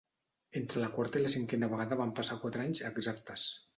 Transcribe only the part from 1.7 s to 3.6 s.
vegada van passar quatre anys exactes.